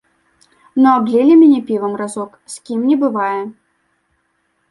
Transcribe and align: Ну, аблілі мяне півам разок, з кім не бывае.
Ну, 0.81 0.85
аблілі 0.99 1.33
мяне 1.41 1.59
півам 1.67 1.93
разок, 2.01 2.31
з 2.53 2.65
кім 2.69 2.79
не 2.93 2.97
бывае. 3.03 3.39